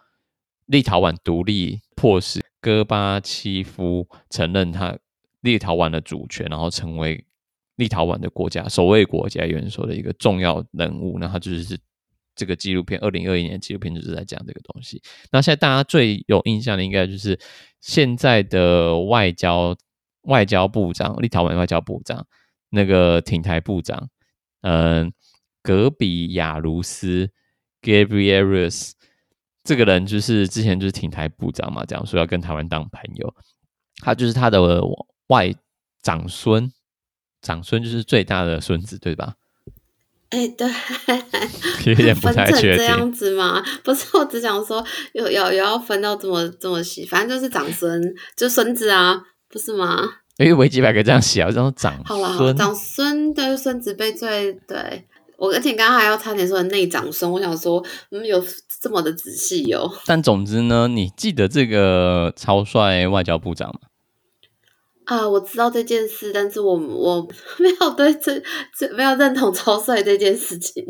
[0.66, 4.98] 立陶宛独立，迫使戈巴契夫承认他
[5.42, 7.24] 立陶宛的主权，然后成为
[7.76, 11.18] 立陶宛的国家首位国家元首的一个重要人物。
[11.20, 11.78] 那他就是。
[12.36, 15.02] 这个纪录片，二零二一年纪录片就是在讲这个东西。
[15.32, 17.36] 那现在大家最有印象的，应该就是
[17.80, 19.74] 现在的外交
[20.22, 22.24] 外交部长，立陶宛外交部长
[22.70, 24.08] 那个挺台部长，
[24.60, 25.12] 嗯，
[25.62, 27.30] 格比亚卢斯
[27.82, 28.92] （Gabrielius）
[29.64, 33.34] 这个人，就是之前就是挺台部长嘛，讲说要跟台湾当朋友。
[33.96, 34.82] 他就是他的
[35.28, 35.54] 外
[36.02, 36.70] 长孙，
[37.40, 39.34] 长孙就是最大的孙子，对吧？
[40.36, 40.68] 哎、欸，对，
[41.88, 42.76] 有点不太确定。
[42.76, 43.64] 这样子吗？
[43.82, 44.84] 不是，我只想说，
[45.14, 49.18] 有有有要分到这么这么细，反正就是长孙，就孙子啊，
[49.48, 50.02] 不是吗？
[50.36, 52.04] 因为维基百科这样写，好像长孙。
[52.04, 55.06] 好了，长孙对孙子辈最对。
[55.38, 58.44] 我而且刚刚还要差点说内长孙，我想说，嗯，有
[58.80, 59.92] 这么的仔细哟、哦。
[60.04, 63.80] 但总之呢，你记得这个超帅外交部长吗？
[65.06, 67.22] 啊，我知道这件事，但是我我
[67.58, 68.42] 没有对这
[68.76, 70.84] 这没有认同超帅这件事情。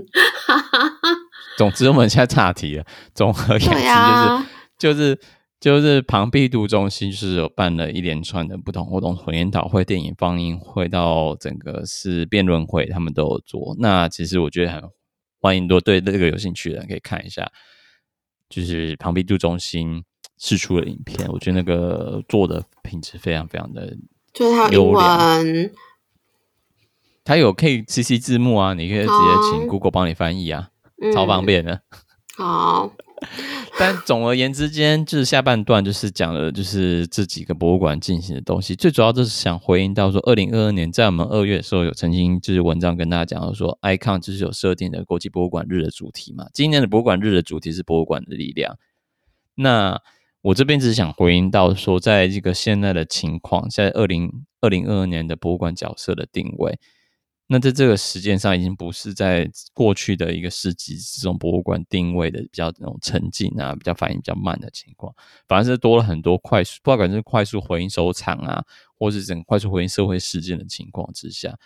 [1.59, 2.85] 总之，我们现在岔题了。
[3.15, 4.47] 总而言之，就是、啊、
[4.79, 5.21] 就是
[5.61, 13.77] 就是庞毕度中心是有办了一连串的不同活动，从研讨会、电影放映会到整个是辩论会，他们都有做。
[13.79, 14.83] 那其实我觉得很
[15.41, 17.47] 欢迎，多对这个有兴趣的人可以看一下，
[18.49, 20.05] 就是庞毕度中心。
[20.39, 23.97] 释出的影片，我觉得那个做的品质非常非常的，
[24.35, 25.73] 就是它有英文，
[27.25, 30.69] 它有可以 CC 字幕啊，你可以直接请 Google 帮你翻译啊，
[31.03, 31.81] 嗯、超方便的。
[32.37, 32.93] 好，
[33.81, 48.77] 但总而言之，今天就是下半段就是讲了，就是这几个博物馆进行的东西，最主要就是想回应到说，二零二二年在我们二月的时候有曾经就是文章跟大家讲到说，ICON 就是有设定的国际博物馆日的主题嘛，今年的博物馆日的主题是博物馆的力量，
[49.55, 50.03] 那。
[50.47, 54.31] 我这边只是想回应到说，在这个现在的情况，在二零
[54.61, 56.79] 二零二二年的博物馆角色的定位，
[57.49, 65.13] 那在这个时间上已经不是在过去的一个世纪这种博物馆定位的比较那种沉静啊，比较反应比较慢的情况，
[65.49, 68.65] 反而是多了很多快速，不管是快速回应收藏啊，
[68.97, 71.59] 或是整快速回应社会事件的情况之下，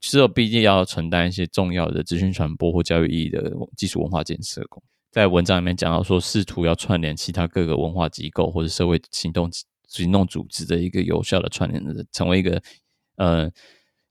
[0.00, 4.82] 只有毕竟要承担一些重要的资讯传播或教育意义的技术文化建设工。
[5.12, 9.50] 在文章里面讲到说，试图要串联其他各个文化机构或者社会行动
[9.86, 12.62] 行动组织的一个有效的串联，成为一个
[13.16, 13.52] 呃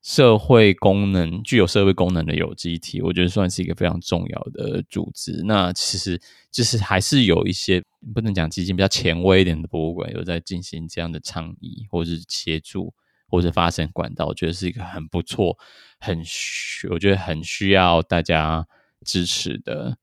[0.03, 5.41] 社会功能具有社会功能的有机体，我觉得算是一个非常重要的组织。
[5.43, 6.21] 那其实
[6.51, 7.83] 就是还是有一些
[8.13, 12.93] 不能讲基金比较前卫一点的博物馆有在进行这样的倡议，或者是协助，
[13.27, 15.57] 或者发声管道，我觉得是一个很不错，
[15.99, 18.67] 很需我觉得很需要大家
[19.03, 19.97] 支持的。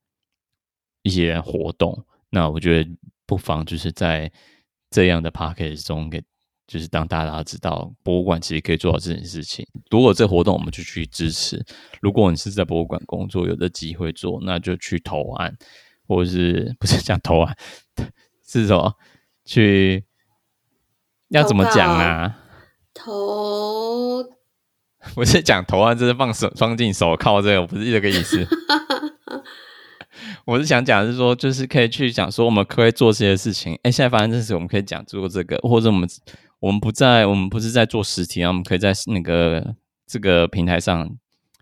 [1.02, 2.90] 一些活动，那我觉得
[3.26, 4.30] 不妨就是在
[4.90, 6.22] 这样的 p a c k a g e 中给，
[6.66, 9.66] 就是当大家知道博物馆其实可以做到这件事情。
[9.90, 11.64] 如果这活动我们就去支持，
[12.00, 15.56] 如果你是在博物馆工作，有的机会做，那就去投案，
[16.06, 17.56] 或者是不是讲投案，
[18.46, 18.94] 是什么？
[19.44, 20.04] 去
[21.28, 22.38] 要怎么讲啊？
[22.92, 24.24] 投
[25.14, 28.46] 不是讲投案，就是放手放进手铐这个，不是这个意思。
[30.48, 33.78] 我是想讲，是说，就是可以去讲说，我们可以做这些事情。
[33.82, 36.08] 哎，现在发生这事，我们可以讲做这个，或者我们
[36.58, 39.74] 我们不在，我们不是在做实体，然后我们可以在那个
[40.06, 41.06] 这个平台上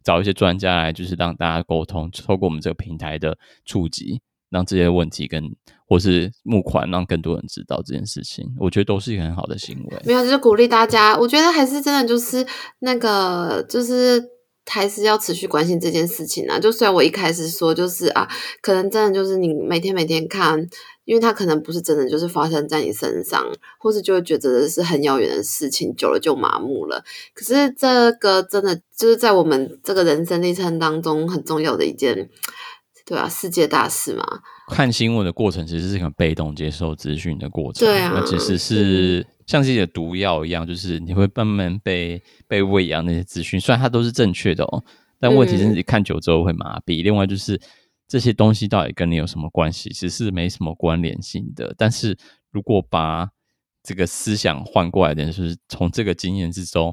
[0.05, 4.21] 找一些专家来，就是让大家沟通，透过我们这个平台的触及，
[4.51, 5.51] 让这些问题跟
[5.89, 8.47] 或是募款，让更多人知道这件事情。
[8.57, 9.99] 我觉得都是一个很好的行为。
[10.05, 11.19] 没有，就是鼓励大家。
[11.19, 12.47] 我觉得还是真的，就是
[12.79, 14.36] 那个，就是。
[14.69, 16.59] 还是要持续关心这件事情啊！
[16.59, 18.29] 就虽然我一开始说就是啊，
[18.61, 20.59] 可能真的就是你每天每天看，
[21.05, 23.47] 因为它可能不是真的就是发生在你身上，
[23.79, 27.05] 或是就会觉得是很遥远的事情，久了就麻木了。
[27.33, 32.29] 可是这个真的就是在我们这个人生历程当中很重要的一件，
[33.07, 34.25] 对啊，世界大事嘛。
[34.73, 39.27] 看新闻的过程其实是很被动接受资讯的过程，对啊，那其实是。
[39.47, 44.85] 像自己的毒药一样，就是你会慢慢被被喂养那些资讯，虽然它都是正确的哦，
[45.19, 47.03] 但问题是你看久之后会麻痹。
[47.03, 47.61] 嗯、另外就是
[48.09, 49.89] 这些东西到底跟你有什么关系？
[49.91, 51.75] 其实是没什么关联性的。
[51.79, 52.17] 但是
[52.51, 53.29] 如果把
[53.83, 56.93] 这个思想换过来的，就是从这个经验之中，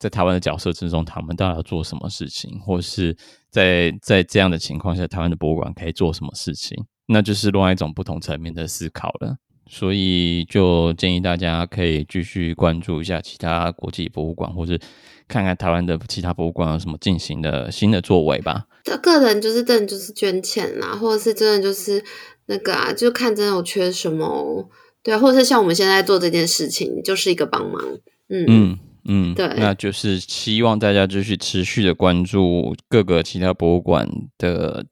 [0.00, 3.16] 在台湾的角色之中，他们到底要做什么事情，或是
[3.50, 6.76] 在在这样的情况下，台湾的博物馆可以做什么事情？
[7.06, 9.36] 那就是另外一种不同层面的思考了。
[9.66, 14.78] 所以就建议大家可以继续关注一下其他国际博物馆，或是
[15.26, 18.66] 看看台湾的其他博物馆有什么进行的新的作为吧。
[19.02, 22.04] 个人就是真的就是捐钱啦，或者是真的就是
[22.46, 24.68] 那个啊，就看真的有缺什么，
[25.02, 27.82] 对啊，或者是像我们现在做这件事情，就是一个帮忙。
[28.28, 34.08] 嗯嗯嗯，对，那就是希望大家继续持续的关注各个其他博物馆
[34.38, 34.84] 的。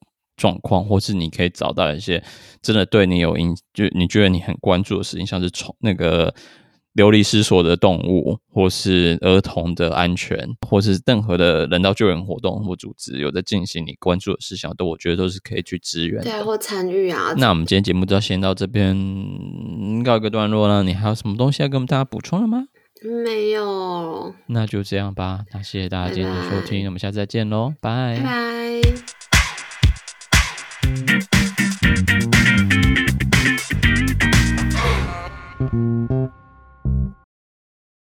[0.42, 2.20] 状况，或是你可以找到一些
[2.60, 6.34] 真的对你有影，就你觉得你很关注的事情，像是从那个
[6.94, 10.36] 流离失所的动物，或是儿童的安全，
[10.68, 17.32] 或是任何的人道救援活动或组织有在进行你关注的事项，都我觉得都是可以去支援，对，或参与啊。
[17.36, 20.82] 那我们今天节目就要先到这边告一个段落了。
[20.82, 22.64] 你还有什么东西要跟我们大家补充的吗？
[23.24, 24.34] 没有。
[24.46, 25.40] 那就这样吧。
[25.52, 29.21] 那谢谢大家今天的收听，拜拜，我们下次再见喽，拜拜。